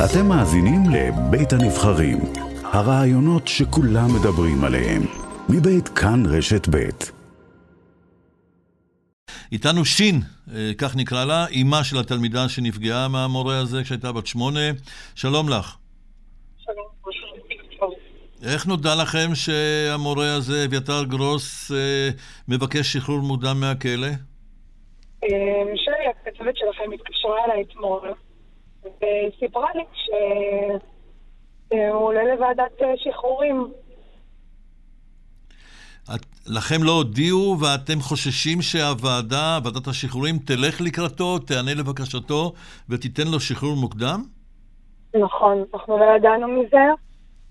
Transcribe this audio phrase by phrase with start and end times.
[0.00, 2.18] אתם מאזינים לבית הנבחרים,
[2.64, 5.02] הרעיונות שכולם מדברים עליהם,
[5.48, 7.12] מבית כאן רשת בית.
[9.52, 10.14] איתנו שין,
[10.54, 14.70] אה, כך נקרא לה, אימה של התלמידה שנפגעה מהמורה הזה כשהייתה בת שמונה.
[15.14, 15.76] שלום לך.
[18.52, 22.08] איך נודע לכם שהמורה הזה, אביתר גרוס, אה,
[22.48, 24.06] מבקש שחרור מוקדם מהכלא?
[25.24, 25.28] אה,
[25.76, 28.12] שלי, הכתבת שלכם התקשרה אליי אתמול,
[29.02, 33.72] וסיפרה לי שהוא עולה לוועדת שחרורים.
[36.14, 42.52] את, לכם לא הודיעו ואתם חוששים שהוועדה, ועדת השחרורים, תלך לקראתו, תענה לבקשתו
[42.88, 44.22] ותיתן לו שחרור מוקדם?
[45.14, 46.86] נכון, אנחנו לא ידענו מזה,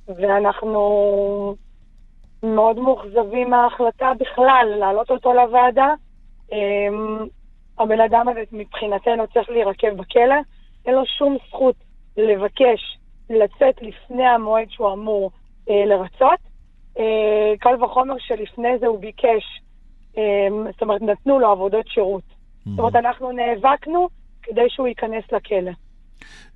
[0.07, 1.55] ואנחנו
[2.43, 5.93] מאוד מאוכזבים מההחלטה בכלל להעלות אותו לוועדה.
[6.51, 7.27] אמ,
[7.79, 10.35] הבן אדם הזה מבחינתנו צריך להירקב בכלא,
[10.85, 11.75] אין לו שום זכות
[12.17, 12.97] לבקש
[13.29, 15.31] לצאת לפני המועד שהוא אמור
[15.69, 16.39] אה, לרצות.
[16.99, 19.61] אה, קל וחומר שלפני זה הוא ביקש,
[20.17, 22.23] אה, זאת אומרת, נתנו לו עבודות שירות.
[22.23, 22.69] Mm-hmm.
[22.69, 24.09] זאת אומרת, אנחנו נאבקנו
[24.43, 25.71] כדי שהוא ייכנס לכלא.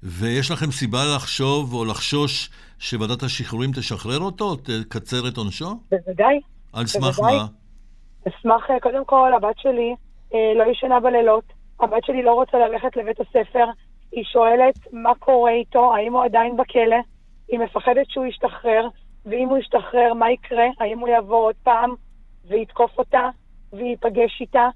[0.04, 5.70] ויש לכם סיבה לחשוב או לחשוש שוועדת השחרורים תשחרר אותו, תקצר את עונשו?
[5.92, 6.40] בוודאי.
[6.74, 7.46] על סמך מה?
[8.28, 9.96] אשמח, אה, קודם כל, הבת שלי
[10.34, 11.44] אה, לא ישנה בלילות,
[11.80, 13.66] הבת שלי לא רוצה ללכת לבית הספר,
[14.16, 16.96] היא שואלת מה קורה איתו, האם הוא עדיין בכלא,
[17.48, 18.88] היא מפחדת שהוא ישתחרר,
[19.26, 20.66] ואם הוא ישתחרר, מה יקרה?
[20.80, 21.96] האם הוא יבוא עוד פעם
[22.48, 23.30] ויתקוף אותה
[23.74, 24.68] וייפגש איתה?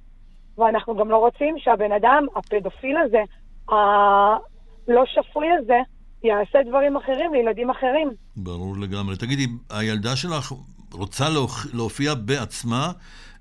[0.58, 3.24] ואנחנו גם לא רוצים שהבן אדם, הפדופיל הזה,
[3.70, 5.80] הלא שפוי הזה,
[6.24, 8.10] יעשה דברים אחרים לילדים אחרים.
[8.36, 9.16] ברור לגמרי.
[9.18, 10.54] תגידי, הילדה שלך
[10.94, 11.26] רוצה
[11.74, 12.92] להופיע בעצמה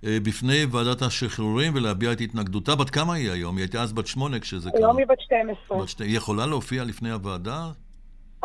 [0.04, 2.76] אה, בפני ועדת השחרורים ולהביע את התנגדותה.
[2.76, 3.56] בת כמה היא היום?
[3.56, 4.80] היא הייתה אז בת שמונה כשזה קרה.
[4.80, 5.78] היום היא בת 12.
[5.78, 6.04] בת שתי...
[6.04, 7.66] היא יכולה להופיע לפני הוועדה?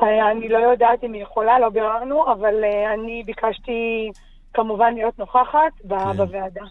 [0.03, 4.11] אה, אני לא יודעת אם היא יכולה, לא ביררנו, אבל אה, אני ביקשתי
[4.53, 6.17] כמובן להיות נוכחת כן.
[6.17, 6.63] בוועדה.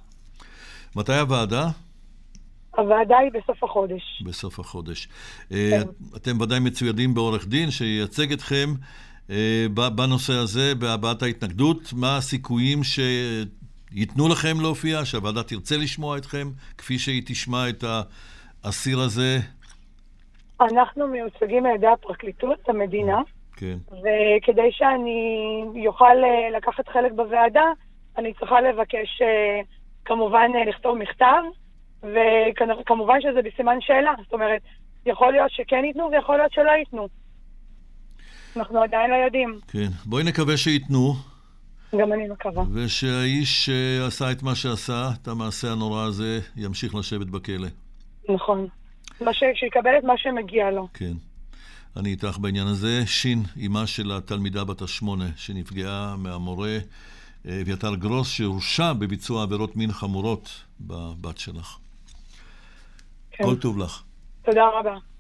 [0.97, 1.69] מתי הוועדה?
[2.77, 4.23] הוועדה היא בסוף החודש.
[4.27, 5.09] בסוף החודש.
[5.49, 5.83] כן.
[6.17, 8.69] אתם ודאי מצוידים בעורך דין שייצג אתכם
[9.95, 11.93] בנושא הזה, בהבעת ההתנגדות.
[11.93, 13.01] מה הסיכויים ש...
[13.95, 17.85] ייתנו לכם להופיע, שהוועדה תרצה לשמוע אתכם, כפי שהיא תשמע את
[18.65, 19.39] האסיר הזה?
[20.61, 23.21] אנחנו מיוצגים על ידי הפרקליטות, המדינה,
[23.57, 23.77] כן.
[23.91, 27.65] וכדי שאני אוכל אה, לקחת חלק בוועדה,
[28.19, 29.61] אני צריכה לבקש אה,
[30.05, 31.43] כמובן אה, לכתוב מכתב,
[32.03, 34.13] וכמובן שזה בסימן שאלה.
[34.25, 34.63] זאת אומרת,
[35.07, 37.09] יכול להיות שכן ייתנו ויכול להיות שלא ייתנו.
[38.57, 39.59] אנחנו עדיין לא יודעים.
[39.69, 41.15] כן, בואי נקווה שייתנו.
[41.97, 42.65] גם אני מקווה.
[42.73, 47.69] ושהאיש שעשה את מה שעשה, את המעשה הנורא הזה, ימשיך לשבת בכלא.
[48.29, 48.67] נכון.
[49.55, 50.89] שיקבל את מה שמגיע לו.
[50.95, 51.13] כן.
[51.97, 53.07] אני איתך בעניין הזה.
[53.07, 56.79] שין, אימה של התלמידה בת השמונה, שנפגעה מהמורה
[57.47, 61.79] אביתר גרוס, שהורשע בביצוע עבירות מין חמורות בבת שלך.
[63.33, 63.45] כן.
[63.45, 64.03] כל טוב לך.
[64.43, 65.12] תודה רבה.